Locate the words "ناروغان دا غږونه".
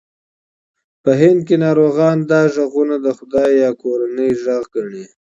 1.65-2.95